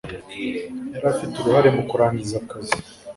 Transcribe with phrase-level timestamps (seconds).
[0.93, 2.77] Yari afite uruhare mu kurangiza akazi.